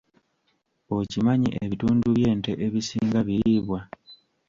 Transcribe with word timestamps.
Okimanyi 0.97 1.49
ebitundu 1.63 2.05
by'ente 2.15 2.51
ebisinga 2.65 3.19
biriibwa 3.27 3.79